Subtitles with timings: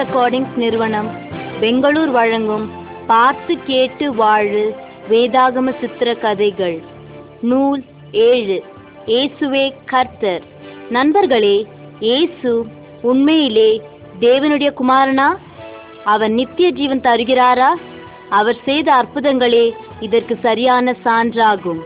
[0.00, 1.08] Recordings நிறுவனம்
[1.60, 2.66] பெங்களூர் வழங்கும்
[3.06, 4.74] பார்த்து கேட்டு வாழு
[5.10, 6.82] வேதாகம சித்திர கதைகள்.
[7.40, 7.82] நூல்
[8.12, 8.62] ஏழு.
[9.06, 10.42] இயேசுவே கர்த்தர்.
[10.90, 11.66] நண்பர்களே
[12.00, 12.66] இயேசு
[13.02, 13.82] உண்மையிலே
[14.20, 15.28] தேவனுடைய குமாரனா?
[16.04, 17.70] அவர் நித்திய ஜீவன் தருகிறாரா?
[18.28, 21.82] அவர் செய்த அற்புதங்களே இதற்கு சரியான சான்றாகும்.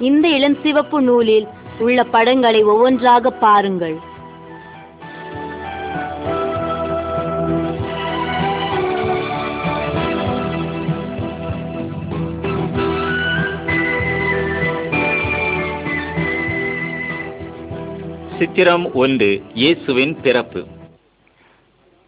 [0.00, 1.46] இந்த இளஞ்சிவப்பு நூலில்
[1.78, 4.05] உள்ள படங்களை ஒவ்வொன்றாக பாருங்கள்.
[18.38, 20.66] சித்திரம் ஒன்று இயேசுவின் பிறப்பு.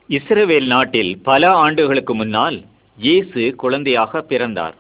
[0.09, 2.65] இஸ்ரவேல் நாட்டில் பல ஆண்டுகளுக்கு முன்னால்
[2.97, 4.77] இயேசு குழந்தையாக பிறந்தார்.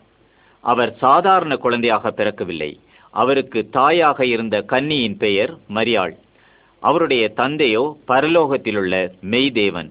[0.60, 2.78] அவர் சாதாரண குழந்தையாக பிறக்கவில்லை.
[3.10, 6.14] அவருக்கு தாயாக இருந்த கன்னியின் பெயர் மரியாள்.
[6.80, 9.90] அவருடைய தந்தையோ பரலோகத்திலுள்ள மெய்தேவன்.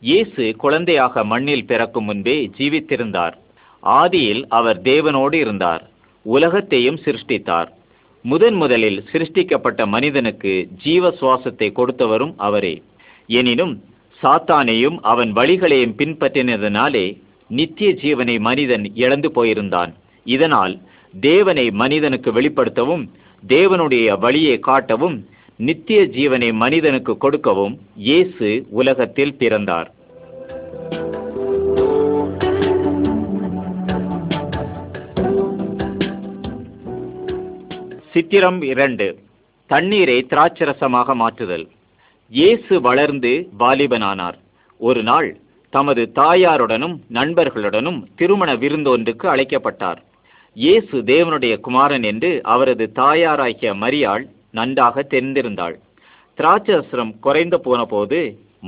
[0.00, 3.34] இயேசு குழந்தையாக மண்ணில் பிறக்கும் முன்பே ஜீவித்திருந்தார்.
[3.82, 5.90] ஆதியில் அவர் தேவனோடு இருந்தார்.
[6.22, 7.78] உலகத்தையும் சிருஷ்டித்தார்.
[8.24, 12.82] முதன் முதலில் சிருஷ்டிக்கப்பட்ட மனிதனுக்கு ஜீவ சுவாசத்தை கொடுத்தவரும் அவரே.
[13.26, 13.82] எனினும்
[14.22, 19.92] சாத்தானையும் அவன் வழிகளையும் பின்பற்றினதனாலே நித்திய ஜீவனை மனிதன் இழந்து போயிருந்தான்.
[20.24, 20.80] இதனால்
[21.20, 23.08] தேவனை மனிதனுக்கு வெளிப்படுத்தவும்
[23.48, 25.16] தேவனுடைய வழியை காட்டவும்
[25.56, 29.88] நித்திய ஜீவனை மனிதனுக்கு கொடுக்கவும் இயேசு உலகத்தில் பிறந்தார்.
[38.12, 39.06] சித்திரம் இரண்டு.
[39.70, 41.66] தண்ணீரை திராட்சரசமாக மாற்றுதல்.
[42.32, 44.38] இயேசு வளர்ந்து வாலிபனானார்.
[44.80, 45.28] ஒரு நாள்
[45.72, 50.00] தமது தாயாருடனும் நண்பர்களுடனும் திருமண விருந்தொன்றுக்கு அழைக்கப்பட்டார்.
[50.56, 55.76] இயேசு தேவனுடைய குமாரன் என்று அவரது தாயாராகிய மரியாள் நன்றாக தெரிந்திருந்தாள்.
[56.38, 58.20] திராட்சரசம் குறைந்து போன போது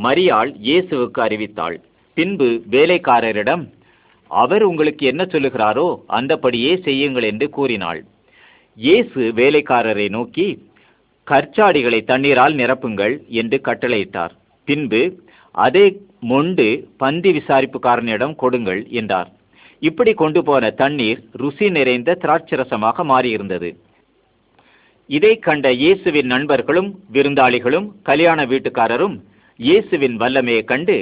[0.03, 1.77] மரியாள் இயேசுவுக்கு அறிவித்தாள்.
[2.17, 3.67] பின்பு வேலைக்காரரிடம்
[4.31, 8.03] அவர் உங்களுக்கு என்ன சொல்லுகிறாரோ அந்தபடியே செய்யுங்கள் என்று கூறினாள்.
[8.79, 10.47] இயேசு வேலைக்காரரை நோக்கி
[11.27, 14.33] கற்சாடிகளை தண்ணீரால் நிரப்புங்கள் என்று கட்டளையிட்டார்.
[14.69, 15.01] பின்பு
[15.55, 15.85] அதே
[16.31, 16.67] மொண்டு
[17.03, 19.31] பந்தி விசாரிப்புக்காரனிடம் கொடுங்கள் என்றார்.
[19.83, 23.71] இப்படி கொண்டு போன தண்ணீர் ருசி நிறைந்த திராட்சரசமாக மாறியிருந்தது.
[25.11, 29.17] இதை கண்ட இயேசுவின் நண்பர்களும் விருந்தாளிகளும் கல்யாண வீட்டுக்காரரும்
[29.61, 30.97] இயேசுவின் வல்லமையை கண்டு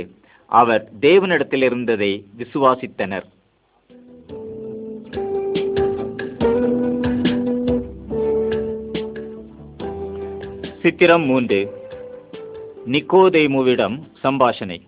[0.52, 3.26] அவர் தேவனிடத்தில் இருந்ததை விசுவாசித்தனர்.
[10.82, 11.58] சித்திரம் மூன்று.
[12.92, 14.80] நிக்கோதேமுவிடம் சம்பாஷணை.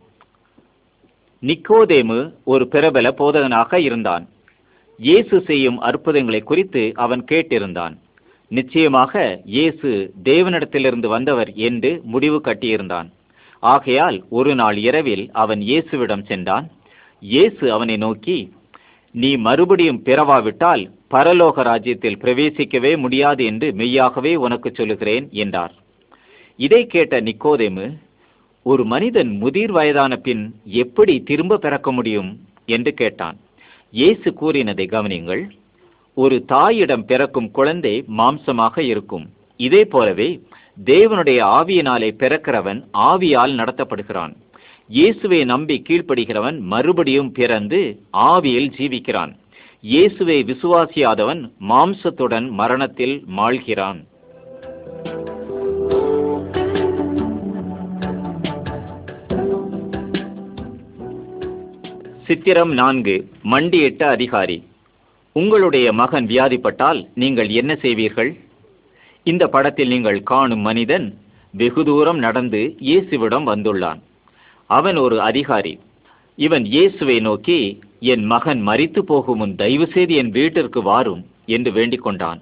[1.43, 4.29] நிக்கோதேமு ஒரு பிரபல போதகனாக இருந்தான்.
[4.97, 7.97] இயேசு செய்யும் அற்புதங்களை குறித்து அவன் கேட்டிருந்தான்.
[8.49, 13.11] நிச்சயமாக இயேசு தேவனிடத்திலிருந்து வந்தவர் என்று முடிவு கட்டியிருந்தான்.
[13.59, 16.71] ஆகையால் ஒரு நாள் இரவில் அவன் இயேசுவிடம் சென்றான்.
[17.21, 18.53] இயேசு அவனை நோக்கி
[19.11, 25.75] நீ மறுபடியும் பிறவாவிட்டால் பரலோக ராஜ்யத்தில் பிரவேசிக்கவே முடியாது என்று மெய்யாகவே உனக்கு சொல்லுகிறேன் என்றார்.
[26.57, 27.99] இதை கேட்ட நிக்கோதேமு
[28.63, 32.41] ஒரு மனிதன் முதிர் வயதான பின் எப்படி திரும்ப பிறக்க முடியும்?
[32.67, 33.37] என்று கேட்டான்.
[33.91, 35.51] இயேசு கூறினதை கவனியுங்கள்.
[36.15, 39.27] ஒரு தாயிடம் பிறக்கும் குழந்தை மாம்சமாக இருக்கும்.
[39.57, 40.41] இதே போலவே
[40.85, 44.33] தேவனுடைய ஆவியினாலே பிறக்கிறவன் ஆவியால் நடத்தப்படுகிறான்.
[44.89, 49.33] இயேசுவை நம்பி கீழ்ப்படுகிறவன் மறுபடியும் பிறந்து ஆவியில் ஜீவிக்கிறான்.
[49.81, 54.01] இயேசுவை விசுவாசியாதவன் மாம்சத்துடன் மரணத்தில் மாழ்கிறான்
[62.27, 63.15] சித்திரம் நான்கு
[63.53, 64.57] மண்டியிட்ட அதிகாரி.
[65.37, 68.31] உங்களுடைய மகன் வியாதிப்பட்டால் நீங்கள் என்ன செய்வீர்கள்?
[69.27, 71.07] இந்த படத்தில் நீங்கள் காணும் மனிதன்
[71.55, 74.01] வெகு தூரம் நடந்து இயேசுவிடம் வந்துள்ளான்.
[74.71, 75.75] அவன் ஒரு அதிகாரி.
[76.39, 77.59] இவன் இயேசுவை நோக்கி
[78.13, 82.41] என் மகன் மறித்து போகும் முன் தயவு செய்து என் வீட்டிற்கு வாரும் என்று வேண்டிக் கொண்டான்.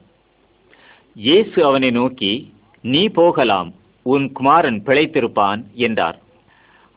[1.17, 2.33] இயேசு அவனை நோக்கி
[2.85, 3.71] நீ போகலாம்
[4.07, 6.19] உன் குமாரன் பிழைத்திருப்பான் என்றார்.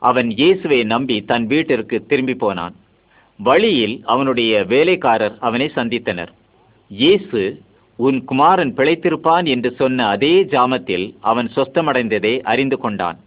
[0.09, 2.73] அவன் இயேசுவை நம்பி தன் வீட்டிற்கு திரும்பி போனான்.
[3.39, 6.31] வழியில் அவனுடைய வேலைக்காரர் அவனை சந்தித்தனர்.
[7.01, 7.41] இயேசு
[7.99, 13.17] உன் குமாரன் பிழைத்திருப்பான் என்று சொன்ன அதே ஜாமத்தில் அவன் சொஸ்தமடைந்ததை அறிந்து கொண்டான்.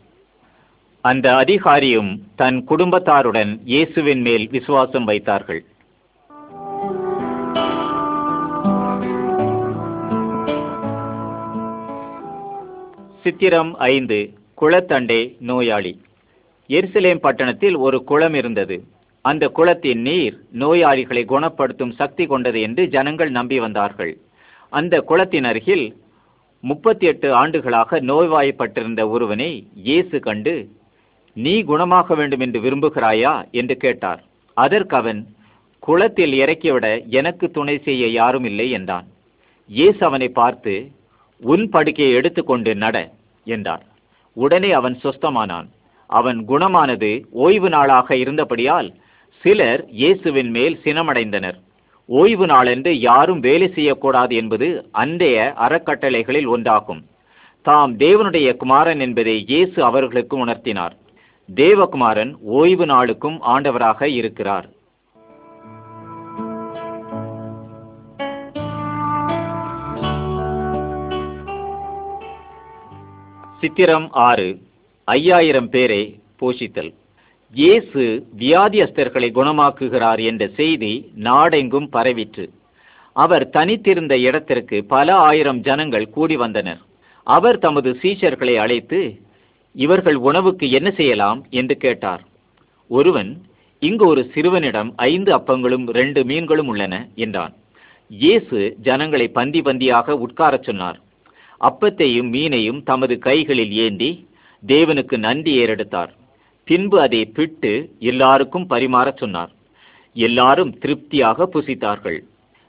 [1.04, 5.62] அந்த அதிகாரியும் தன் குடும்பத்தாருடன் இயேசுவின் மேல் விசுவாசம் வைத்தார்கள்.
[13.22, 14.18] சித்திரம் ஐந்து
[14.60, 15.94] குளத்தண்டை நோயாளி.
[16.70, 18.76] எருசலேம் பட்டணத்தில் ஒரு குளம் இருந்தது.
[19.24, 24.12] அந்த குளத்தின் நீர் நோயாளிகளை குணப்படுத்தும் சக்தி கொண்டது என்று ஜனங்கள் நம்பி வந்தார்கள்.
[24.72, 25.86] அந்த குளத்தின் அருகில்
[26.64, 30.54] முப்பத்தி எட்டு ஆண்டுகளாக நோய்வாய்ப்பட்டிருந்த ஒருவனை இயேசு கண்டு
[31.36, 33.32] நீ குணமாக வேண்டும் என்று விரும்புகிறாயா?
[33.50, 34.20] என்று கேட்டார்.
[34.56, 35.20] அதற்கு அவன்
[35.78, 39.06] குளத்தில் இறக்கிவிட எனக்கு துணை செய்ய யாரும் இல்லை என்றான்.
[39.70, 40.74] இயேசு அவனை பார்த்து
[41.42, 42.96] உன் படுக்கையை எடுத்துக்கொண்டு நட
[43.46, 43.84] என்றார்.
[44.36, 45.68] உடனே அவன் சொஸ்தமானான்.
[46.06, 48.94] அவன் குணமானது ஓய்வு நாளாக இருந்தபடியால்
[49.40, 51.64] சிலர் இயேசுவின் மேல் சினமடைந்தனர்.
[52.06, 57.02] ஓய்வு நாளென்று யாரும் வேலை செய்யக்கூடாது என்பது அன்றைய அறக்கட்டளைகளில் ஒன்றாகும்.
[57.62, 60.96] தாம் தேவனுடைய குமாரன் என்பதை இயேசு அவர்களுக்கு உணர்த்தினார்.
[61.54, 64.68] தேவகுமாரன் ஓய்வு நாளுக்கும் ஆண்டவராக இருக்கிறார்.
[73.60, 74.65] சித்திரம் ஆறு.
[75.08, 76.94] ஐயாயிரம் பேரை போஷித்தல்.
[77.52, 82.48] இயேசு வியாதியஸ்தர்களை குணமாக்குகிறார் என்ற செய்தி நாடெங்கும் பரவிற்று.
[83.12, 86.80] அவர் தனித்திருந்த இடத்திற்கு பல ஆயிரம் ஜனங்கள் கூடி வந்தனர்.
[87.22, 89.20] அவர் தமது சீஷர்களை அழைத்து
[89.72, 91.46] இவர்கள் உணவுக்கு என்ன செய்யலாம்?
[91.50, 92.24] என்று கேட்டார்.
[92.88, 93.42] ஒருவன்
[93.78, 97.54] இங்கு ஒரு சிறுவனிடம் ஐந்து அப்பங்களும் ரெண்டு மீன்களும் உள்ளன என்றான்.
[98.08, 101.00] இயேசு ஜனங்களை பந்தி பந்தியாக உட்காரச் சொன்னார்.
[101.60, 104.25] அப்பத்தையும் மீனையும் தமது கைகளில் ஏந்தி
[104.62, 106.12] தேவனுக்கு நன்றி ஏறெடுத்தார்.
[106.64, 109.52] பின்பு அதை பிட்டு எல்லாருக்கும் பரிமாறச் சொன்னார்.
[110.12, 112.18] எல்லாரும் திருப்தியாக புசித்தார்கள்.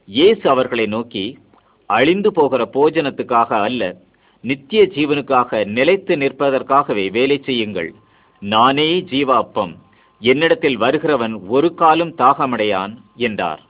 [0.06, 1.38] இயேசு அவர்களை நோக்கி
[1.86, 3.96] அழிந்து போகிற போஜனத்துக்காக அல்ல
[4.42, 7.94] நித்திய ஜீவனுக்காக நிலைத்து நிற்பதற்காகவே வேலை செய்யுங்கள்.
[8.40, 9.74] நானே ஜீவ அப்பம்
[10.20, 13.62] என்னிடத்தில் வருகிறவன் ஒரு காலும் தாகமடையான் என்றார்.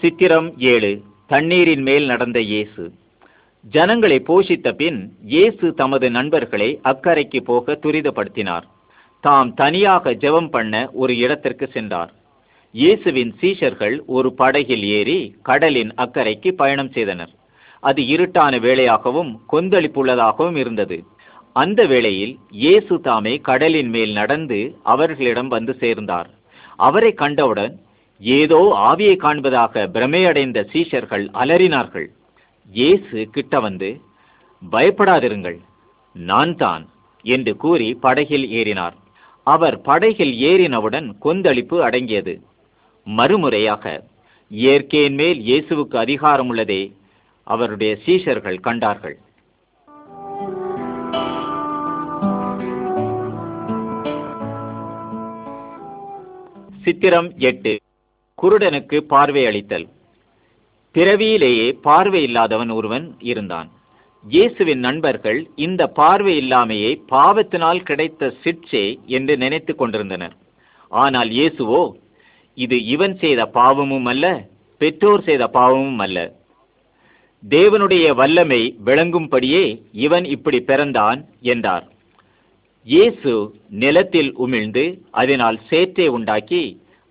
[0.00, 0.90] சித்திரம் ஏழு
[1.26, 2.82] தண்ணீரின் மேல் நடந்த இயேசு.
[3.64, 4.98] ஜனங்களை போஷித்த பின்
[5.32, 8.66] இயேசு தமது நண்பர்களை அக்கறைக்கு போக துரிதப்படுத்தினார்.
[9.24, 12.12] தாம் தனியாக ஜெபம் பண்ண ஒரு இடத்திற்கு சென்றார்.
[12.74, 17.32] இயேசுவின் சீஷர்கள் ஒரு படகில் ஏறி கடலின் அக்கறைக்கு பயணம் செய்தனர்.
[17.82, 20.98] அது இருட்டான வேளையாகவும் கொந்தளிப்புள்ளதாகவும் இருந்தது.
[21.56, 24.60] அந்த வேளையில் இயேசு தாமே கடலின் மேல் நடந்து
[24.94, 26.30] அவர்களிடம் வந்து சேர்ந்தார்.
[26.88, 27.74] அவரை கண்டவுடன்
[28.20, 28.60] ஏதோ
[28.90, 32.08] ஆவியை காண்பதாக பிரமையடைந்த சீஷர்கள் அலறினார்கள்.
[32.72, 34.00] இயேசு கிட்ட வந்து
[34.72, 35.58] பயப்படாதிருங்கள்
[36.12, 36.84] நான் தான்
[37.24, 38.96] என்று கூறி படகில் ஏறினார்.
[39.46, 42.34] அவர் படகில் ஏறினவுடன் கொந்தளிப்பு அடங்கியது.
[43.06, 43.84] மறுமுறையாக
[44.50, 46.82] இயற்கையின் மேல் இயேசுவுக்கு அதிகாரம் உள்ளதே
[47.46, 49.16] அவருடைய சீஷர்கள் கண்டார்கள்.
[56.84, 57.74] சித்திரம் எட்டு.
[58.38, 59.86] குருடனுக்கு பார்வை அளித்தல்.
[60.94, 63.68] பிறவியிலேயே பார்வை இல்லாதவன் ஒருவன் இருந்தான்.
[64.24, 68.84] இயேசுவின் நண்பர்கள் இந்த பார்வை இல்லாமையை பாவத்தினால் கிடைத்த சிற்சை
[69.16, 70.34] என்று நினைத்து கொண்டிருந்தனர்.
[70.90, 71.82] ஆனால் இயேசுவோ
[72.58, 74.26] இது இவன் செய்த பாவமும் அல்ல
[74.80, 76.18] பெற்றோர் செய்த பாவமும் அல்ல.
[77.42, 79.64] தேவனுடைய வல்லமை விளங்கும்படியே
[80.04, 81.20] இவன் இப்படி பிறந்தான்
[81.52, 81.86] என்றார்.
[82.86, 83.32] இயேசு
[83.82, 84.84] நிலத்தில் உமிழ்ந்து
[85.20, 86.62] அதனால் சேற்றை உண்டாக்கி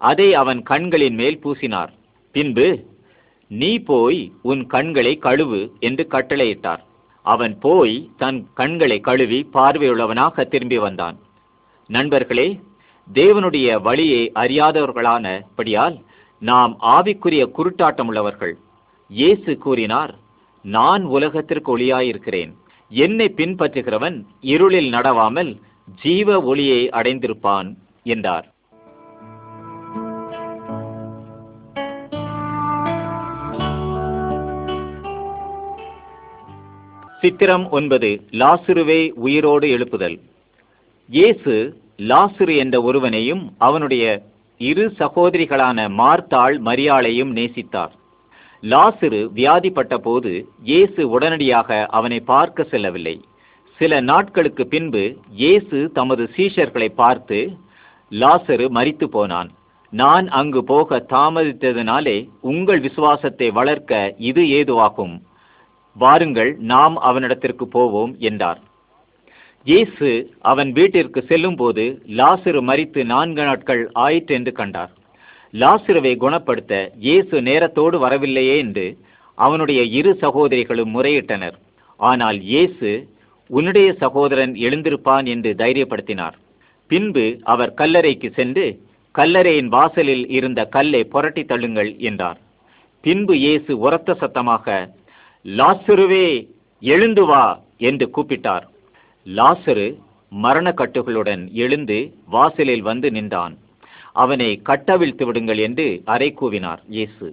[0.02, 1.92] அதை அவன் கண்களின் மேல் பூசினார்.
[2.36, 2.68] பின்பு
[3.52, 6.82] நீ போய் உன் கண்களை கழுவு என்று கட்டளையிட்டார்.
[7.26, 11.18] அவன் போய் தன் கண்களை கழுவி பார்வையுள்ளவனாக திரும்பி வந்தான்.
[11.90, 12.48] நண்பர்களே
[13.14, 15.98] தேவனுடைய வழியை அறியாதவர்களானபடியால்
[16.42, 18.56] நாம் ஆவிக்குரிய குருட்டாட்டம் உள்ளவர்கள்
[19.12, 20.14] இயேசு கூறினார்
[20.66, 22.52] நான் உலகத்திற்கு ஒளியாயிருக்கிறேன்.
[22.92, 24.18] என்னை பின்பற்றுகிறவன்
[24.54, 25.52] இருளில் நடவாமல்
[26.02, 27.70] ஜீவ ஒளியை அடைந்திருப்பான்
[28.04, 28.48] என்றார்.
[37.22, 38.10] சித்திரம் ஒன்பது
[38.40, 40.18] லாசுருவை உயிரோடு எழுப்புதல்.
[41.10, 41.54] இயேசு
[42.10, 44.04] லாசுரு என்ற ஒருவனையும் அவனுடைய
[44.62, 47.94] இரு சகோதரிகளான மார்த்தாள் மரியாளையும் நேசித்தார்.
[48.64, 50.34] லாசுரு வியாதிப்பட்ட போது
[50.70, 53.16] இயேசு உடனடியாக அவனை பார்க்க செல்லவில்லை.
[53.80, 55.04] சில நாட்களுக்கு பின்பு
[55.42, 57.40] இயேசு தமது சீஷர்களை பார்த்து
[58.12, 59.50] லாசரு மறித்து போனான்.
[59.94, 62.18] நான் அங்கு போக தாமதித்ததினாலே
[62.52, 65.16] உங்கள் விசுவாசத்தை வளர்க்க இது ஏதுவாகும்?
[66.04, 68.60] வாருங்கள் நாம் அவனிடத்திற்கு போவோம் என்றார்.
[69.66, 70.10] இயேசு
[70.52, 71.84] அவன் வீட்டிற்கு செல்லும்போது
[72.20, 74.92] லாசுரு மரித்து நான்கு நாட்கள் ஆயிற்று என்று கண்டார்.
[75.54, 76.74] லாசுருவை குணப்படுத்த
[77.06, 78.88] இயேசு நேரத்தோடு வரவில்லையே என்று
[79.38, 81.58] அவனுடைய இரு சகோதரிகளும் முறையிட்டனர்.
[82.00, 82.90] ஆனால் இயேசு
[83.50, 86.36] உன்னுடைய சகோதரன் எழுந்திருப்பான் என்று தைரியப்படுத்தினார்.
[86.92, 88.66] பின்பு அவர் கல்லறைக்கு சென்று
[89.16, 92.40] கல்லறையின் வாசலில் இருந்த கல்லை புரட்டி தள்ளுங்கள் என்றார்.
[93.04, 94.76] பின்பு இயேசு உரத்த சத்தமாக
[95.46, 96.28] லாசுருவே
[96.80, 97.46] எழுந்து வா
[97.78, 98.66] என்று கூப்பிட்டார்.
[99.26, 99.88] லாசரு
[100.32, 101.98] மரணக்கட்டுகளுடன் எழுந்து
[102.36, 103.58] வாசலில் வந்து நின்றான்.
[104.14, 107.28] அவனை கட்டவிழ்த்து விடுங்கள் என்று அறை கூவினார் இயேசு.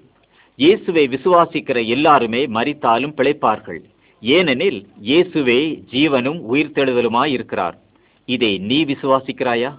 [0.58, 3.80] இயேசுவை விசுவாசிக்கிற எல்லாருமே மறித்தாலும் பிழைப்பார்கள்.
[4.23, 5.61] ஏனெனில் இயேசுவே
[5.92, 7.78] ஜீவனும் உயிர்த்தெழுதலுமாய் இருக்கிறார்
[8.28, 9.73] இதை நீ விசுவாசிக்கிறாயா?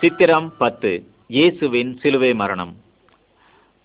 [0.00, 0.90] சித்திரம் பத்து.
[1.36, 2.70] இயேசுவின் சிலுவை மரணம்.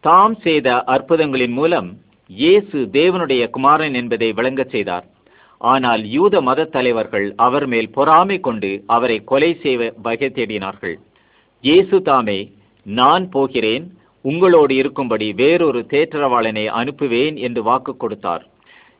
[0.03, 1.88] தாம் செய்த அற்புதங்களின் மூலம்
[2.29, 5.05] இயேசு தேவனுடைய குமாரன் என்பதை விளங்கச் செய்தார்.
[5.62, 10.96] ஆனால் யூத மத தலைவர்கள் அவர் மேல் பொறாமை கொண்டு அவரை கொலை செய்வ வகை தேடினார்கள்.
[11.63, 12.39] இயேசு தாமே
[12.86, 13.88] நான் போகிறேன்.
[14.25, 18.46] உங்களோடு இருக்கும்படி வேறொரு தேற்றரவாளனை அனுப்புவேன் என்று வாக்கு கொடுத்தார்.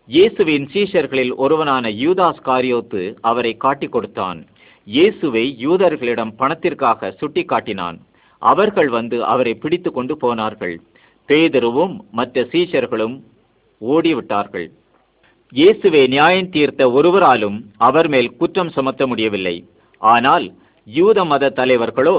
[0.10, 4.42] இயேசுவின் சீஷர்களில் ஒருவனான யூதாஸ் காரியோத்து அவரை காட்டிக் கொடுத்தான்.
[4.88, 7.98] இயேசுவை யூதர்களிடம் பணத்திற்காக சுட்டி காட்டினான்
[8.42, 10.76] அவர்கள் வந்து அவரை பிடித்து கொண்டு போனார்கள்.
[11.30, 13.16] பேதருவும் மற்ற சீஷர்களும்
[13.82, 14.68] ஓடிவிட்டார்கள்.
[15.54, 19.56] இயேசுவை நியாயம் தீர்த்த ஒருவராலும் அவர் மேல் குற்றம் சுமத்த முடியவில்லை.
[20.02, 20.46] ஆனால்
[20.88, 22.18] யூத மத தலைவர்களோ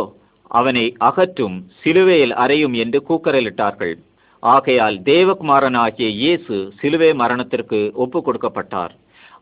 [0.50, 3.94] அவனை அகற்றும் சிலுவையில் அறையும் என்று கூக்கரலிட்டார்கள்.
[4.42, 8.92] ஆகையால் தேவகுமாரனாகிய இயேசு சிலுவை மரணத்திற்கு ஒப்பு கொடுக்கப்பட்டார்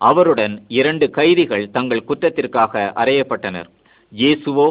[0.08, 3.68] அவருடன் இரண்டு கைதிகள் தங்கள் குற்றத்திற்காக அறையப்பட்டனர்.
[4.12, 4.68] இயேசுவோ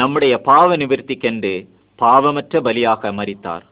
[0.00, 1.54] நம்முடைய பாவ நிவர்த்திக்கென்று
[1.98, 3.64] பாவமற்ற பலியாக மரித்தார்.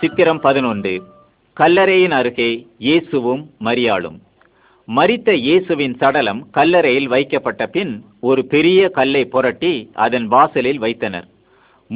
[0.00, 0.92] சித்திரம் பதினொன்று.
[1.56, 2.50] கல்லறையின் அருகே
[2.86, 4.16] இயேசுவும் மரியாளும்.
[4.88, 7.92] மரித்த இயேசுவின் சடலம் கல்லறையில் வைக்கப்பட்ட பின்
[8.28, 9.74] ஒரு பெரிய கல்லை புரட்டி
[10.06, 11.28] அதன் வாசலில் வைத்தனர்.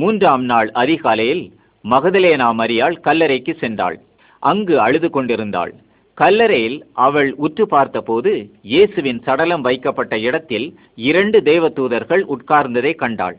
[0.01, 1.43] மூன்றாம் நாள் அதிகாலையில்
[1.85, 3.97] மகதலேனா மரியாள் கல்லறைக்கு சென்றாள்.
[4.43, 5.73] அங்கு அழுது கொண்டிருந்தாள்.
[6.19, 6.77] கல்லறையில்
[7.07, 8.33] அவள் உற்று பார்த்தபோது
[8.73, 10.67] இயேசுவின் சடலம் வைக்கப்பட்ட இடத்தில்
[11.09, 13.37] இரண்டு தேவதூதர்கள் உட்கார்ந்ததை கண்டாள்.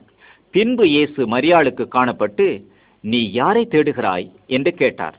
[0.54, 2.48] பின்பு இயேசு மரியாளுக்கு காணப்பட்டு
[3.04, 4.28] நீ யாரை தேடுகிறாய்?
[4.56, 5.18] என்று கேட்டார்.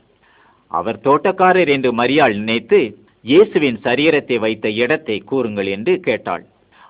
[0.71, 2.79] அவர் தோட்டக்காரர் என்று மரியாள் நினைத்து
[3.25, 6.43] இயேசுவின் சரீரத்தை வைத்த இடத்தை கூறுங்கள் என்று கேட்டாள்.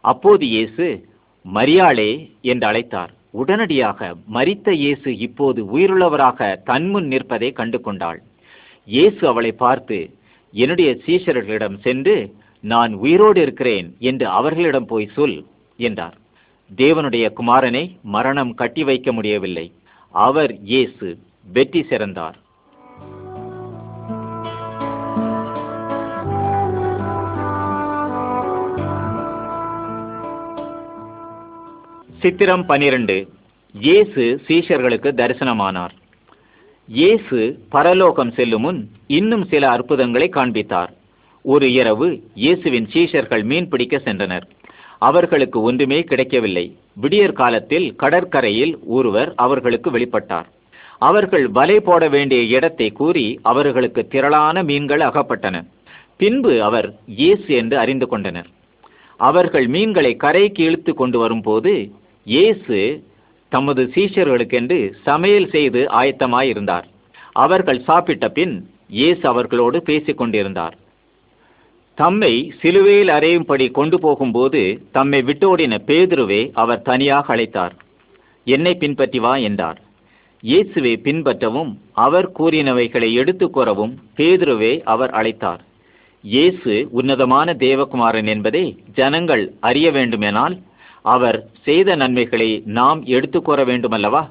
[0.03, 0.87] அப்போது இயேசு
[1.45, 2.11] மரியாளே
[2.51, 3.13] என்று அழைத்தார்.
[3.33, 8.19] உடனடியாக மரித்த இயேசு இப்போது உயிருள்ளவராக தன்முன் நிற்பதை கண்டு கொண்டாள்
[8.87, 9.97] இயேசு அவளை பார்த்து
[10.53, 12.15] என்னுடைய சீஷர்களிடம் சென்று
[12.63, 15.37] நான் உயிரோடு இருக்கிறேன் என்று அவர்களிடம் போய் சொல்
[15.79, 16.17] என்றார்.
[16.77, 17.83] தேவனுடைய குமாரனை
[18.15, 19.67] மரணம் கட்டி வைக்க முடியவில்லை.
[20.13, 21.07] அவர் இயேசு
[21.53, 22.37] வெற்றி சிறந்தார்.
[32.21, 33.15] சித்திரம் பனிரெண்டு.
[33.75, 35.93] இயேசு சீஷர்களுக்கு தரிசனமானார்.
[36.89, 37.37] இயேசு
[37.75, 38.79] பரலோகம் செல்லும் முன்
[39.17, 40.91] இன்னும் சில அற்புதங்களை காண்பித்தார்.
[41.45, 42.07] ஒரு இரவு
[42.43, 44.45] இயேசுவின் சீஷர்கள் மீன் பிடிக்க சென்றனர்.
[45.09, 46.65] அவர்களுக்கு ஒன்றுமே கிடைக்கவில்லை.
[47.03, 50.47] விடியற் காலத்தில் கடற்கரையில் ஒருவர் அவர்களுக்கு வெளிப்பட்டார்.
[51.09, 55.57] அவர்கள் வலை போட வேண்டிய இடத்தை கூறி அவர்களுக்கு திரளான மீன்கள் அகப்பட்டன.
[56.21, 56.89] பின்பு அவர்
[57.21, 58.49] இயேசு என்று அறிந்து கொண்டனர்.
[59.19, 61.71] அவர்கள் மீன்களை கரைக்கு இழுத்து கொண்டு வரும்போது
[62.31, 62.77] இயேசு
[63.51, 66.85] தமது சீஷர்களுக்கென்று சமையல் செய்து ஆயத்தமாயிருந்தார்.
[67.31, 68.53] அவர்கள் சாப்பிட்ட பின்
[68.89, 70.75] இயேசு அவர்களோடு பேசிக் கொண்டிருந்தார்
[71.97, 77.73] தம்மை சிலுவையில் அறையும்படி கொண்டு போகும்போது தம்மை விட்டோடின பேதுருவே அவர் தனியாக அழைத்தார்.
[78.47, 79.79] என்னை பின்பற்றி வா என்றார்.
[80.43, 81.71] இயேசுவை பின்பற்றவும்
[82.05, 85.61] அவர் கூறினவைகளை எடுத்துக் கூறவும் பேதுருவே அவர் அழைத்தார்.
[86.23, 90.55] இயேசு உன்னதமான தேவகுமாரன் என்பதை ஜனங்கள் அறிய வேண்டுமெனால்
[91.01, 94.29] அவர் செய்த நன்மைகளை நாம் எடுத்துக் கூற வேண்டுமல்லவா?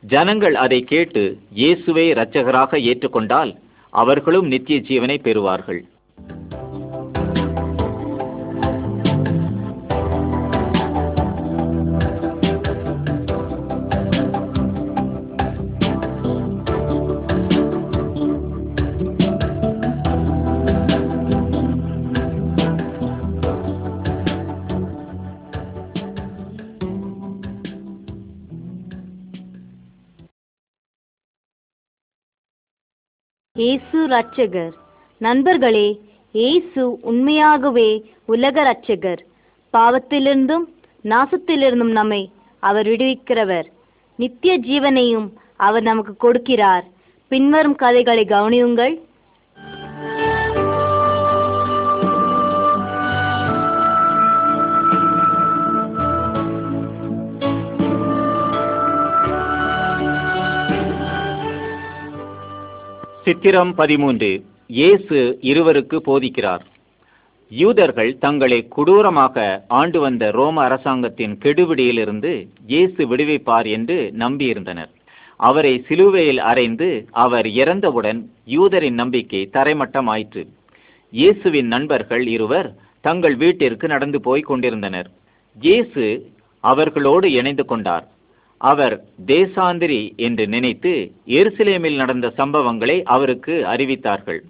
[0.00, 3.56] ஜனங்கள் அதை கேட்டு இயேசுவை இரட்சகராக ஏற்றுக்கொண்டால்
[3.90, 5.84] அவர்களும் நித்திய ஜீவனை பெறுவார்கள்.
[33.56, 34.72] இயேசு ரட்சகர்
[35.18, 36.00] நண்பர்களே
[36.32, 37.86] இயேசு உண்மையாகவே
[38.26, 39.20] உலக ரட்சகர்
[39.72, 40.64] பாவத்திலிருந்தும்
[41.04, 43.64] நாசத்திலிருந்தும் நம்மை அவர் விடுவிக்கிறவர்.
[44.16, 46.84] நித்திய ஜீவனையும் அவர் நமக்கு கொடுக்கிறார்.
[47.28, 48.94] பின்வரும் கதைகளை கவனியுங்கள்.
[63.26, 64.28] சித்திரம் பதிமூன்று.
[64.78, 65.16] இயேசு
[65.50, 66.64] இருவருக்கு போதிக்கிறார்.
[67.52, 69.36] யூதர்கள் தங்களை கொடூரமாக
[69.78, 72.32] ஆண்டு வந்த ரோம அரசாங்கத்தின் கெடுபிடியிலிருந்து
[72.72, 74.90] இயேசு விடுவிப்பார் என்று நம்பியிருந்தனர்.
[75.40, 76.88] அவரை சிலுவையில் அறைந்து
[77.24, 78.20] அவர் இறந்தவுடன்
[78.56, 80.44] யூதரின் நம்பிக்கை தரைமட்டமாயிற்று.
[81.12, 82.68] இயேசுவின் நண்பர்கள் இருவர்
[83.00, 85.10] தங்கள் வீட்டிற்கு நடந்து போய் கொண்டிருந்தனர்.
[85.56, 86.04] இயேசு
[86.64, 88.06] அவர்களோடு இணைந்து கொண்டார்.
[88.60, 90.92] அவர் தேசாந்திரி என்று நினைத்து
[91.26, 94.40] எருசலேமில் நடந்த சம்பவங்களை அவருக்கு அறிவித்தார்கள்.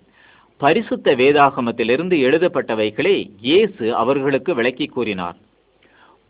[0.61, 5.37] பரிசுத்த வேதாகமத்திலிருந்து எழுதப்பட்டவைகளை இயேசு அவர்களுக்கு விளக்கி கூறினார்.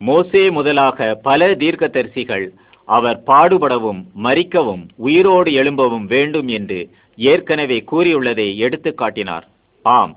[0.01, 2.47] மோசே முதலாக பல தீர்க்கதரிசிகள்
[2.87, 6.79] அவர் பாடுபடவும் மறிக்கவும் உயிரோடு எழும்பவும் வேண்டும் என்று
[7.17, 9.47] ஏற்கனவே கூறியுள்ளதை எடுத்து காட்டினார்.
[9.85, 10.13] ஆம்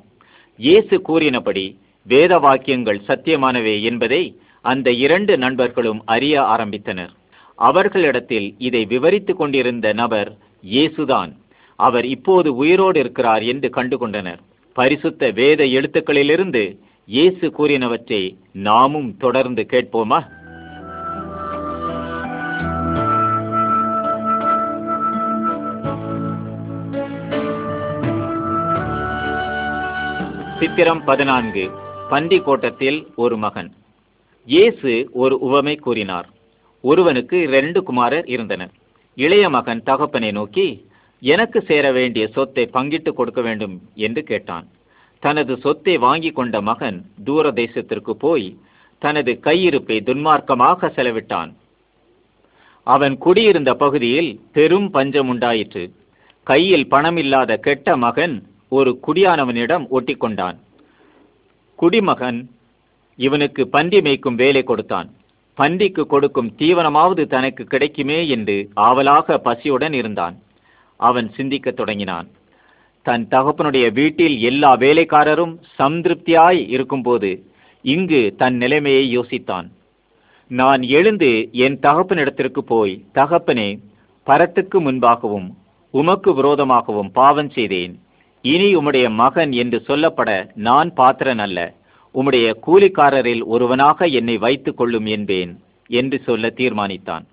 [0.56, 1.66] இயேசு கூறினபடி
[2.06, 4.22] வேத வாக்கியங்கள் சத்தியமானவை என்பதை
[4.64, 7.12] அந்த இரண்டு நண்பர்களும் அறிய ஆரம்பித்தனர்.
[7.68, 10.30] அவர்களிடத்தில் இதை விவரித்துக் கொண்டிருந்த நபர்
[10.72, 11.32] இயேசுதான்.
[11.78, 14.40] அவர் இப்போது உயிரோடு இருக்கிறார் என்று கண்டுகொண்டனர்.
[14.78, 16.62] பரிசுத்த வேத எழுத்துக்களிலிருந்து
[17.06, 20.20] இயேசு கூறினவற்றை நாமும் தொடர்ந்து கேட்போமா?
[30.58, 31.64] சித்திரம் பதினான்கு
[32.08, 33.70] பண்டி கோட்டத்தில் ஒரு மகன்.
[34.46, 36.28] இயேசு ஒரு உவமை கூறினார்.
[36.80, 38.72] ஒருவனுக்கு இரண்டு குமாரர் இருந்தனர்.
[39.14, 40.88] இளைய மகன் தகப்பனை நோக்கி
[41.22, 44.66] எனக்கு சேர வேண்டிய சொத்தை பங்கிட்டு கொடுக்க வேண்டும் என்று கேட்டான்.
[45.18, 48.56] தனது சொத்தை வாங்கி கொண்ட மகன் தூர தேசத்திற்கு போய்
[48.98, 51.50] தனது கையிருப்பை துன்மார்க்கமாக செலவிட்டான்.
[52.82, 55.84] அவன் குடியிருந்த பகுதியில் பெரும் பஞ்சம் உண்டாயிற்று.
[56.42, 60.56] கையில் பணமில்லாத கெட்ட மகன் ஒரு குடியானவனிடம் ஒட்டிக்கொண்டான்.
[61.74, 62.50] குடிமகன்
[63.16, 65.08] இவனுக்கு பன்றி மேய்க்கும் வேலை கொடுத்தான்.
[65.54, 70.36] பன்றிக்கு கொடுக்கும் தீவனமாவது தனக்கு கிடைக்குமே என்று ஆவலாக பசியுடன் இருந்தான்.
[70.96, 72.28] அவன் சிந்திக்கத் தொடங்கினான்.
[73.02, 77.30] தன் தகப்பனுடைய வீட்டில் எல்லா வேலைக்காரரும் சம்திருப்தியாய் இருக்கும்போது
[77.82, 79.68] இங்கு தன் நிலைமையை யோசித்தான்.
[80.46, 83.78] நான் எழுந்து என் தகப்பனிடத்திற்கு போய் தகப்பனே
[84.26, 85.48] பரத்துக்கு முன்பாகவும்
[85.90, 88.00] உமக்கு விரோதமாகவும் பாவம் செய்தேன்.
[88.42, 91.74] இனி உம்முடைய மகன் என்று சொல்லப்பட நான் பாத்திரன் அல்ல
[92.14, 97.24] உம்முடைய கூலிக்காரரில் ஒருவனாக என்னை வைத்துக் கொள்ளும் என்பேன் என்று சொல்ல தீர்மானித்தான்.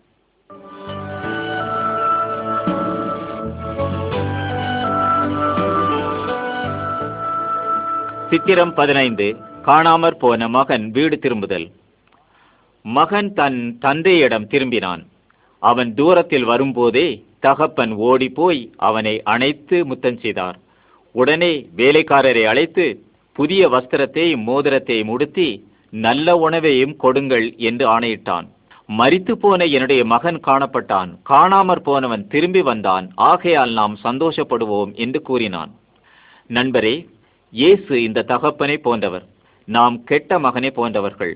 [8.30, 9.36] சித்திரம் பதினைந்து
[9.66, 11.72] காணாமற் போன மகன் வீடு திரும்புதல்.
[12.82, 15.06] மகன் தன் தந்தையிடம் திரும்பினான்.
[15.60, 20.60] அவன் தூரத்தில் வரும்போதே தகப்பன் ஓடிப்போய் அவனை அணைத்து முத்தம் செய்தார்.
[21.12, 23.04] உடனே வேலைக்காரரை அழைத்து
[23.38, 25.50] புதிய வஸ்திரத்தையும் மோதிரத்தையும் உடுத்தி
[26.06, 28.48] நல்ல உணவையும் கொடுங்கள் என்று ஆணையிட்டான்.
[28.98, 31.10] மறித்து போன என்னுடைய மகன் காணப்பட்டான்.
[31.30, 33.06] காணாமற் போனவன் திரும்பி வந்தான்.
[33.30, 35.72] ஆகையால் நாம் சந்தோஷப்படுவோம் என்று கூறினான்.
[36.50, 36.96] நண்பரே
[37.54, 39.26] இயேசு இந்த தகப்பனை போன்றவர்.
[39.68, 41.34] நாம் கெட்ட மகனை போன்றவர்கள்.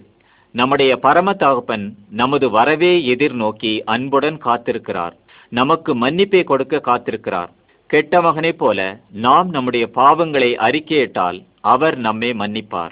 [0.56, 1.86] நம்முடைய பரம தகப்பன்
[2.22, 5.16] நமது வரவே எதிர்நோக்கி அன்புடன் காத்திருக்கிறார்.
[5.60, 7.52] நமக்கு மன்னிப்பை கொடுக்க காத்திருக்கிறார்.
[7.94, 8.80] கெட்ட மகனைப் போல
[9.26, 12.92] நாம் நம்முடைய பாவங்களை அறிக்கையிட்டால் அவர் நம்மை மன்னிப்பார்.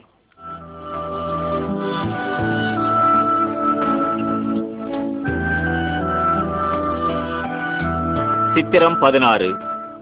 [8.54, 9.50] சித்திரம் பதினாறு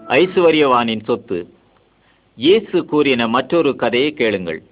[0.08, 1.54] ஐசுவரியவானின் சொத்து.
[2.36, 4.64] இயேசு கூறின மற்றொரு கதையை கேளுங்கள்.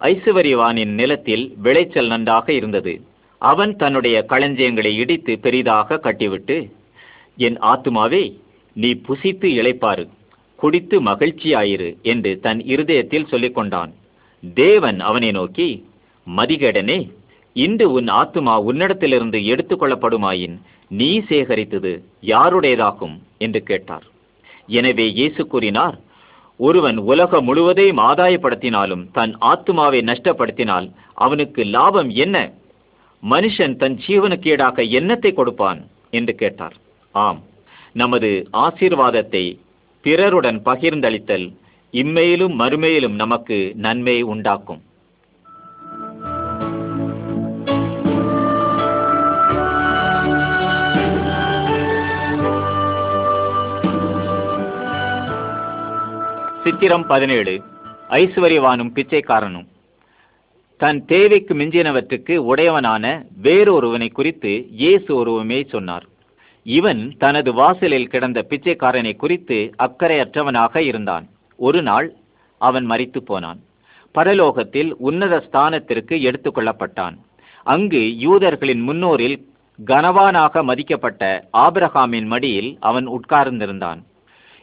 [0.00, 3.02] ஐசுவரியவானின் நிலத்தில் விளைச்சல் நன்றாக இருந்தது.
[3.38, 6.72] அவன் தன்னுடைய களஞ்சியங்களை இடித்து பெரிதாக கட்டிவிட்டு
[7.36, 8.36] என் ஆத்துமாவே
[8.72, 10.08] நீ புசித்து இழைப்பாரு
[10.58, 13.92] குடித்து மகிழ்ச்சியாயிரு என்று தன் இருதயத்தில் சொல்லிக் கொண்டான்
[14.54, 15.68] தேவன் அவனை நோக்கி
[16.26, 16.98] மதிகேடனே
[17.56, 20.56] இன்று உன் ஆத்துமா உன்னிடத்திலிருந்து எடுத்துக்கொள்ளப்படுமாயின்
[20.90, 21.92] நீ சேகரித்தது
[22.32, 23.14] யாருடையதாகும்?
[23.38, 24.04] என்று கேட்டார்.
[24.68, 25.96] எனவே இயேசு கூறினார்
[26.60, 32.36] ஒருவன் உலகம் முழுவதையும் ஆதாயப்படுத்தினாலும் தன் ஆத்துமாவை நஷ்டப்படுத்தினால் அவனுக்கு லாபம் என்ன?
[33.22, 35.80] மனுஷன் தன் ஜீவனுக்கீடாக என்னத்தை கொடுப்பான்?
[36.10, 36.76] என்று கேட்டார்.
[37.14, 37.40] ஆம்
[37.92, 39.44] நமது ஆசீர்வாதத்தை
[40.06, 41.56] பிறருடன் பகிர்ந்தளித்தல்
[41.92, 44.82] இம்மையிலும் மறுமையிலும் நமக்கு நன்மை உண்டாக்கும்.
[56.64, 57.62] சித்திரம் பதினேழு.
[58.10, 59.66] ஐஸ்வர்யவானும் பிச்சைக்காரனும்.
[60.76, 66.14] தன் தேவைக்கு மிஞ்சினவற்றுக்கு உடையவனான வேறொருவனை குறித்து இயேசு ஒருவமே சொன்னார்.
[66.66, 71.26] இவன் தனது வாசலில் கிடந்த பிச்சைக்காரனை குறித்து அக்கறையற்றவனாக இருந்தான்.
[71.58, 72.08] ஒரு நாள்
[72.60, 73.60] அவன் மரித்து போனான்.
[74.14, 77.16] பரலோகத்தில் உன்னத ஸ்தானத்திற்கு எடுத்துக்கொள்ளப்பட்டான்
[77.66, 79.36] அங்கு யூதர்களின் முன்னோரில்
[79.78, 84.00] கனவானாக மதிக்கப்பட்ட ஆபிரகாமின் மடியில் அவன் உட்கார்ந்திருந்தான்.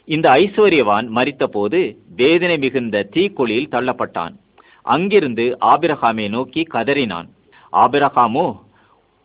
[0.07, 1.79] இந்த ஐஸ்வர்யவான் மரித்தபோது
[2.15, 4.33] வேதனை மிகுந்த தீக்குழியில் தள்ளப்பட்டான்.
[4.81, 7.29] அங்கிருந்து ஆபிரகாமை நோக்கி கதறினான்.
[7.73, 8.47] ஆபிரகாமோ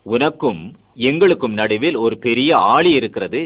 [0.05, 0.61] உனக்கும்
[1.07, 3.41] எங்களுக்கும் நடுவில் ஒரு பெரிய ஆளி இருக்கிறது.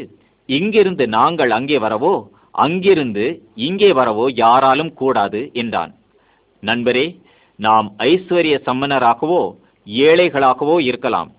[0.48, 2.14] இங்கிருந்து நாங்கள் அங்கே வரவோ
[2.64, 3.26] அங்கிருந்து
[3.66, 5.92] இங்கே வரவோ யாராலும் கூடாது என்றான்.
[6.62, 7.06] நண்பரே
[7.58, 9.42] நாம் ஐஸ்வர்ய சம்மனராகவோ
[9.86, 11.30] ஏழைகளாகவோ இருக்கலாம்.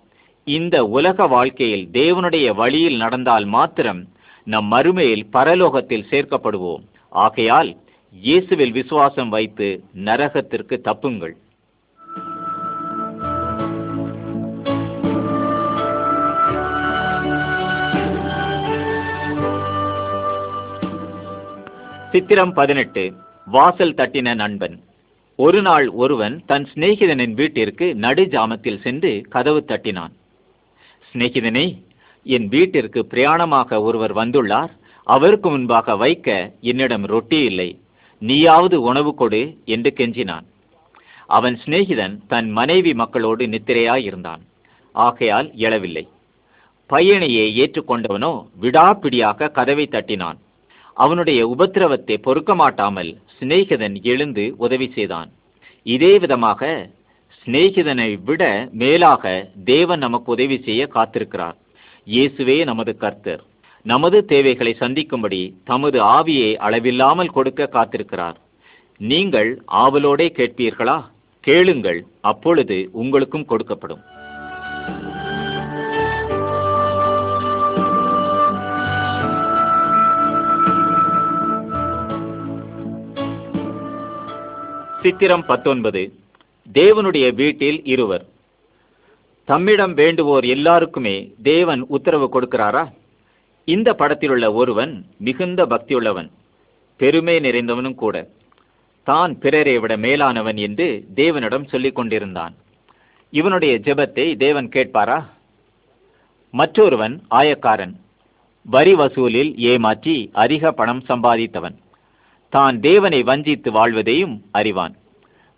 [0.48, 4.02] இந்த உலக வாழ்க்கையில் தேவனுடைய வழியில் நடந்தால் மாத்திரம்
[4.48, 6.84] நம் மறுமையில் பரலோகத்தில் சேர்க்கப்படுவோம்.
[7.24, 7.70] ஆகையால்
[8.16, 9.68] இயேசுவில் விசுவாசம் வைத்து
[10.08, 11.34] நரகத்திற்கு தப்புங்கள்.
[22.16, 23.14] சித்திரம் பதினெட்டு
[23.46, 24.84] வாசல் தட்டின நண்பன்.
[25.36, 30.12] ஒரு நாள் ஒருவன் தன் சிநேகிதனின் வீட்டிற்கு நடு ஜாமத்தில் சென்று கதவு தட்டினான்.
[31.10, 31.84] சிநேகிதனே
[32.24, 34.70] என் வீட்டிற்கு பிரயாணமாக ஒருவர் வந்துள்ளார்.
[35.04, 37.80] அவருக்கு முன்பாக வைக்க என்னிடம் ரொட்டி இல்லை.
[38.20, 40.46] நீயாவது உணவு கொடு என்று கெஞ்சினான்.
[41.26, 44.42] அவன் சிநேகிதன் தன் மனைவி மக்களோடு நித்திரையாயிருந்தான்.
[44.92, 46.08] ஆகையால் எழவில்லை.
[46.90, 50.44] பையனையே ஏற்றுக்கொண்டவனோ விடாப்பிடியாக கதவை தட்டினான்.
[51.04, 55.30] அவனுடைய உபத்திரவத்தை பொறுக்க மாட்டாமல் சிநேகிதன் எழுந்து உதவி செய்தான்.
[55.86, 56.70] இதே விதமாக
[57.40, 58.44] சிநேகிதனை விட
[58.82, 59.24] மேலாக
[59.72, 61.58] தேவன் நமக்கு உதவி செய்ய காத்திருக்கிறார்.
[62.08, 63.44] இயேசுவே நமது கர்த்தர்.
[63.86, 68.38] நமது தேவைகளை சந்திக்கும்படி தமது ஆவியை அளவில்லாமல் கொடுக்க காத்திருக்கிறார்.
[69.00, 69.50] நீங்கள்
[69.84, 70.98] ஆவலோடே கேட்பீர்களா?
[71.48, 72.00] கேளுங்கள்
[72.32, 74.04] அப்பொழுது உங்களுக்கும் கொடுக்கப்படும்.
[85.06, 86.14] சித்திரம் பத்தொன்பது.
[86.74, 88.26] தேவனுடைய வீட்டில் இருவர்.
[89.44, 92.92] தம்மிடம் வேண்டுவோர் எல்லாருக்குமே தேவன் உத்தரவு கொடுக்கிறாரா?
[93.66, 96.30] இந்த படத்திலுள்ள ஒருவன் மிகுந்த பக்தியுள்ளவன்
[96.98, 98.28] பெருமை நிறைந்தவனும் கூட.
[99.04, 102.56] தான் பிறரை விட மேலானவன் என்று தேவனிடம் சொல்லிக் கொண்டிருந்தான்.
[103.30, 105.26] இவனுடைய ஜெபத்தை தேவன் கேட்பாரா?
[106.50, 107.96] மற்றொருவன் ஆயக்காரன்
[108.64, 111.76] வரி வசூலில் ஏமாற்றி அதிக பணம் சம்பாதித்தவன்.
[112.56, 114.96] தான் தேவனை வஞ்சித்து வாழ்வதையும் அறிவான்.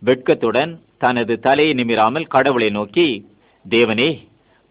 [0.01, 0.71] வெட்கத்துடன்
[1.03, 3.07] தனது தலையை நிமிராமல் கடவுளை நோக்கி
[3.65, 4.09] தேவனே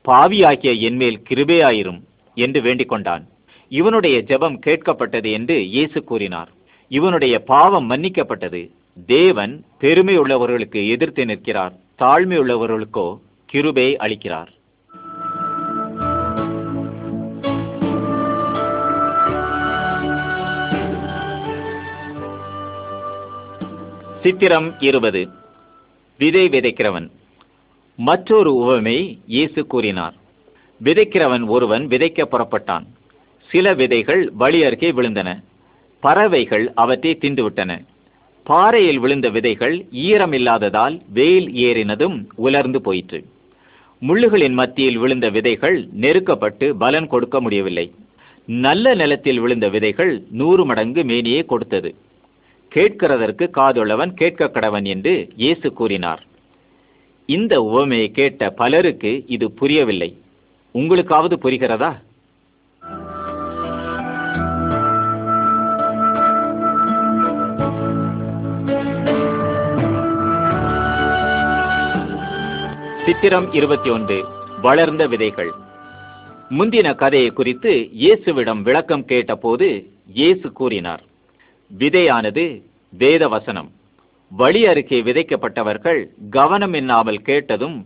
[0.05, 2.01] பாவியாகிய என்மேல் கிருபையாயிரும்
[2.37, 3.25] என்று வேண்டிக் கொண்டான்.
[3.73, 6.51] இவனுடைய ஜெபம் கேட்கப்பட்டது என்று இயேசு கூறினார்.
[6.91, 8.63] இவனுடைய பாவம் மன்னிக்கப்பட்டது.
[9.09, 13.07] தேவன் பெருமை உள்ளவர்களுக்கு எதிர்த்து நிற்கிறார் தாழ்மை உள்ளவர்களுக்கோ
[13.53, 14.51] கிருபை அளிக்கிறார்.
[24.27, 25.29] சித்திரம் இருபது.
[26.19, 27.11] விதை விதைக்கிறவன்.
[27.97, 30.15] மற்றொரு உவமை இயேசு கூறினார்.
[30.85, 32.87] விதைக்கிறவன் ஒருவன் விதைக்க புறப்பட்டான்.
[33.51, 35.43] சில விதைகள் வழி அருகே விழுந்தன.
[36.01, 37.85] பறவைகள் அவற்றை தின்றுவிட்டன.
[38.43, 43.25] பாறையில் விழுந்த விதைகள் ஈரமில்லாததால் வெயில் ஏறினதும் உலர்ந்து போயிற்று.
[44.09, 47.93] முள்ளுகளின் மத்தியில் விழுந்த விதைகள் நெருக்கப்பட்டு பலன் கொடுக்க முடியவில்லை.
[48.47, 51.95] நல்ல நிலத்தில் விழுந்த விதைகள் நூறு மடங்கு மேனியே கொடுத்தது.
[52.77, 56.23] கேட்கிறதற்கு காதுள்ளவன் கேட்க கடவன் என்று இயேசு கூறினார்.
[57.27, 60.11] இந்த உவமையை கேட்ட பலருக்கு இது புரியவில்லை.
[60.75, 61.91] உங்களுக்காவது புரிகிறதா?
[73.07, 74.25] சித்திரம் இருபத்தி ஒன்று
[74.63, 75.53] வளர்ந்த விதைகள்.
[76.59, 79.69] முந்தின கதையை குறித்து இயேசுவிடம் விளக்கம் கேட்டபோது
[80.15, 81.05] இயேசு கூறினார்.
[81.71, 82.45] விதையானது
[82.93, 83.71] வேத வசனம்
[84.33, 86.01] வழி அருகே விதைக்கப்பட்டவர்கள்
[86.31, 87.77] கவனம் இல்லாமல் கேட்டதும்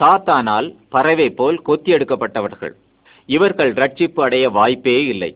[0.00, 2.74] சாத்தானால் பறவை போல் கொத்தி எடுக்கப்பட்டவர்கள்.
[3.28, 5.30] இவர்கள் ரட்சிப்பு அடைய வாய்ப்பே இல்லை.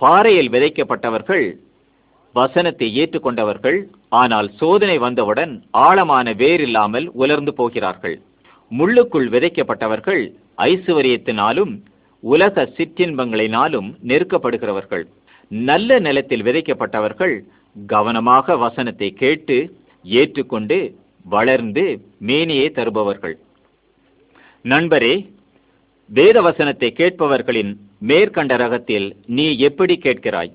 [0.00, 1.46] பாறையில் விதைக்கப்பட்டவர்கள்
[2.34, 3.78] வசனத்தை ஏற்றுக்கொண்டவர்கள்
[4.20, 8.16] ஆனால் சோதனை வந்தவுடன் ஆழமான வேர் இல்லாமல் உலர்ந்து போகிறார்கள்.
[8.72, 10.22] முள்ளுக்குள் விதைக்கப்பட்டவர்கள்
[10.70, 11.72] ஐசுவரியத்தினாலும்
[12.22, 15.06] உலக சிற்றின்பங்களினாலும் நெருக்கப்படுகிறவர்கள்.
[15.48, 17.44] நல்ல நிலத்தில் விதைக்கப்பட்டவர்கள்
[17.86, 19.56] கவனமாக வசனத்தை கேட்டு
[20.02, 20.78] ஏற்றுக்கொண்டு
[21.24, 21.84] வளர்ந்து
[22.26, 23.36] மேனியே தருபவர்கள்.
[24.64, 25.14] நண்பரே
[26.10, 30.52] வேத வசனத்தை கேட்பவர்களின் மேற்கண்ட ரகத்தில் நீ எப்படி கேட்கிறாய்?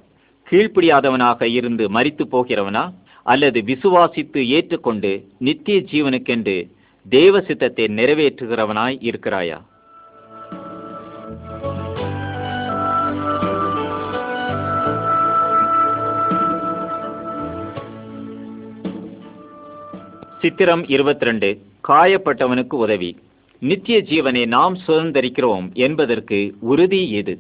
[0.47, 2.93] கீழ்ப்படியாதவனாக இருந்து மரித்து போகிறவனா?
[3.23, 6.69] அல்லது விசுவாசித்து ஏற்றுக்கொண்டு நித்திய ஜீவனுக்கென்று
[7.10, 9.58] தேவ சித்தத்தை நிறைவேற்றுகிறவனாய் இருக்கிறாயா?
[20.41, 23.17] சித்திரம் இருபத்தி ரெண்டு காயப்பட்டவனுக்கு உதவி.
[23.60, 27.38] நித்திய ஜீவனை நாம் சுதந்திரிக்கிறோம் என்பதற்கு உறுதி எது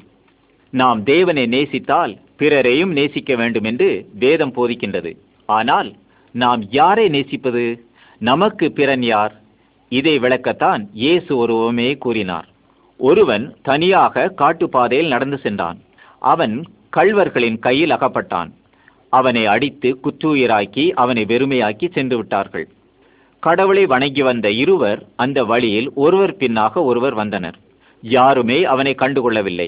[0.69, 5.17] நாம் தேவனை நேசித்தால் பிறரையும் நேசிக்க வேண்டும் என்று வேதம் போதிக்கின்றது.
[5.45, 5.95] ஆனால்
[6.31, 7.85] நாம் யாரை நேசிப்பது?
[8.17, 9.33] நமக்கு பிறன் யார்?
[9.89, 12.47] இதை விளக்கத்தான் இயேசு ஒருவமே கூறினார்.
[12.97, 15.79] ஒருவன் தனியாக காட்டுப்பாதையில் நடந்து சென்றான்.
[16.19, 16.65] அவன்
[16.97, 18.51] கள்வர்களின் கையில் அகப்பட்டான்.
[19.09, 22.67] அவனை அடித்து குற்றுயிராக்கி அவனை வெறுமையாக்கி சென்று விட்டார்கள்.
[23.41, 27.57] கடவுளை வணங்கி வந்த இருவர் அந்த வழியில் ஒருவர் பின்னாக ஒருவர் வந்தனர்.
[28.01, 29.67] யாருமே அவனை கண்டுகொள்ளவில்லை.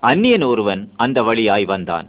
[0.00, 2.08] அந்நியன் ஒருவன் அந்த வழியாய் வந்தான்.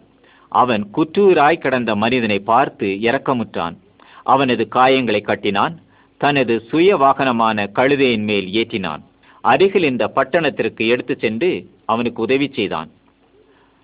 [0.49, 3.75] அவன் குற்றூராய் கிடந்த மனிதனை பார்த்து இறக்கமுற்றான்
[4.23, 5.75] அவனது காயங்களை கட்டினான்.
[6.17, 9.03] தனது சுய வாகனமான கழுதையின் மேல் ஏற்றினான்.
[9.41, 11.51] அருகில் இந்த பட்டணத்திற்கு எடுத்துச் சென்று
[11.85, 12.89] அவனுக்கு உதவி செய்தான்.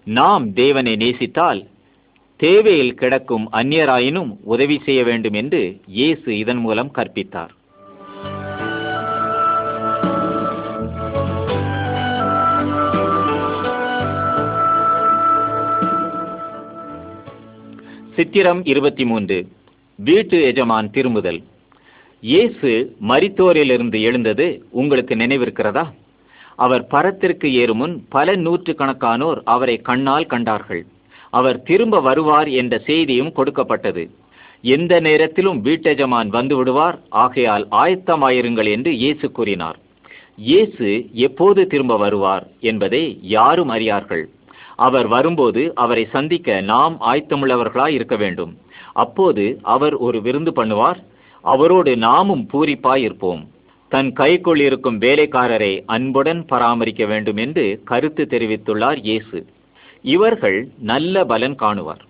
[0.04, 1.62] நாம் தேவனை நேசித்தால்
[2.42, 7.50] தேவையில் கிடக்கும் அந்நியராயினும் உதவி செய்ய வேண்டும் என்று இயேசு இதன் மூலம் கற்பித்தார்.
[18.16, 19.48] சித்திரம் இருபத்தி மூன்று.
[19.96, 21.44] வீட்டு எஜமான் திரும்புதல்.
[22.20, 25.92] இயேசு மரித்தோரிலிருந்து எழுந்தது உங்களுக்கு நினைவிருக்கிறதா?
[26.56, 30.86] அவர் பரத்திற்கு ஏறுமுன் பல பல நூற்றுக்கணக்கானோர் அவரை கண்ணால் கண்டார்கள்.
[31.34, 34.04] அவர் திரும்ப வருவார் என்ற செய்தியும் கொடுக்கப்பட்டது.
[34.64, 36.98] எந்த நேரத்திலும் வீட்டெஜமான் வந்து விடுவார்.
[37.24, 39.78] ஆகையால் ஆயத்தமாயிருங்கள் என்று இயேசு கூறினார்.
[40.38, 40.88] இயேசு
[41.28, 43.04] எப்போது திரும்ப வருவார் என்பதை
[43.36, 44.26] யாரும் அறியார்கள்.
[44.88, 48.52] அவர் வரும்போது அவரை சந்திக்க நாம் ஆயத்தமுள்ளவர்களாய் இருக்க வேண்டும்.
[49.04, 51.00] அப்போது அவர் ஒரு விருந்து பண்ணுவார்.
[51.44, 53.42] அவரோடு நாமும் பூரிப்பாய் இருப்போம்
[53.92, 59.40] தன் கைக்குள் இருக்கும் வேலைக்காரரை அன்புடன் பராமரிக்க வேண்டும் என்று கருத்து தெரிவித்துள்ளார் இயேசு.
[60.02, 62.04] இவர்கள் நல்ல பலன் காணுவார்.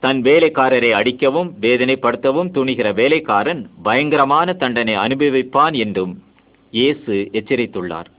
[0.00, 6.22] தன் வேலைக்காரரை அடிக்கவும் வேதனைப்படுத்தவும் துணிகிற வேலைக்காரன் பயங்கரமான தண்டனை அனுபவிப்பான் என்றும்
[6.70, 8.10] இயேசு எச்சரித்துள்ளார்.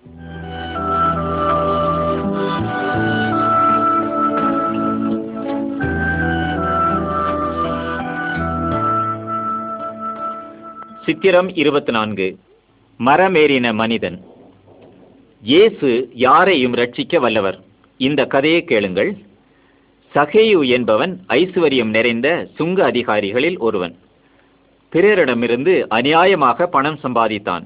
[11.05, 12.37] சித்திரம் இருபத்தி நான்கு
[12.99, 14.23] மரமேறின மனிதன்.
[15.41, 17.69] இயேசு யாரையும் ரட்சிக்க வல்லவர்.
[18.07, 19.11] இந்த கதையை கேளுங்கள்.
[20.13, 23.93] சகேயு என்பவன் ஐஸ்வர்யம் நிறைந்த சுங்க அதிகாரிகளில் ஒருவன்.
[24.93, 27.65] பிறரிடமிருந்து அநியாயமாக பணம் சம்பாதித்தான்.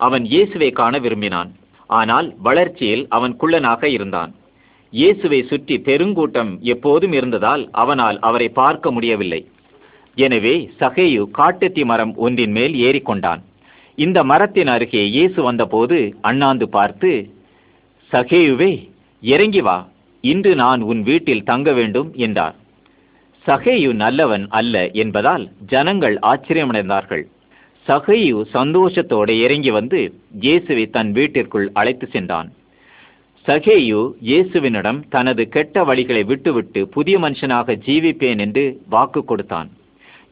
[0.00, 1.50] அவன் இயேசுவை காண விரும்பினான்.
[1.90, 4.30] ஆனால் வளர்ச்சியில் அவன் குள்ளனாக இருந்தான்.
[4.92, 9.40] இயேசுவை சுற்றி பெருங்கூட்டம் எப்போதும் இருந்ததால் அவனால் அவரை பார்க்க முடியவில்லை.
[10.16, 13.42] எனவே சகேயு காட்டுத்தி மரம் ஒன்றின் மேல் ஏறிக்கொண்டான்.
[13.98, 17.10] இந்த மரத்தின் அருகே இயேசு வந்தபோது அண்ணாந்து பார்த்து
[18.12, 18.72] சகேயுவே
[19.22, 19.78] இறங்கி வா
[20.24, 22.56] இன்று நான் உன் வீட்டில் தங்க வேண்டும் என்றார்.
[23.46, 27.24] சகேயு நல்லவன் அல்ல என்பதால் ஜனங்கள் ஆச்சரியமடைந்தார்கள்.
[27.86, 30.00] சகையு சந்தோஷத்தோடு இறங்கி வந்து
[30.44, 32.48] இயேசுவை தன் வீட்டிற்குள் அழைத்து சென்றான்.
[33.46, 39.70] சகேயு இயேசுவினிடம் தனது கெட்ட வழிகளை விட்டுவிட்டு புதிய மனுஷனாக ஜீவிப்பேன் என்று வாக்கு கொடுத்தான்.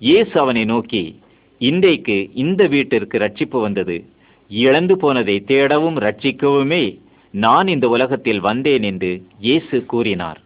[0.03, 1.03] இயேசு அவனை நோக்கி
[1.61, 3.97] இன்றைக்கு இந்த வீட்டிற்கு ரட்சிப்பு வந்தது.
[4.51, 6.85] இழந்து போனதை தேடவும் ரட்சிக்கவுமே
[7.45, 10.41] நான் இந்த உலகத்தில் வந்தேன் என்று இயேசு கூறினார்.